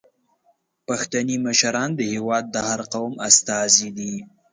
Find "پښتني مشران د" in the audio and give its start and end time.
0.87-2.01